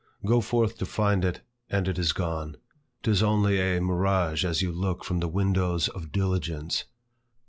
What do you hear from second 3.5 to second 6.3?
a mirage as you look from the windows of